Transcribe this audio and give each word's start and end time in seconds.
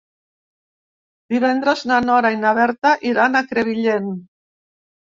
Divendres 1.35 1.85
na 1.91 2.01
Nora 2.09 2.35
i 2.37 2.41
na 2.47 2.57
Berta 2.63 2.97
iran 3.13 3.43
a 3.43 3.47
Crevillent. 3.53 4.15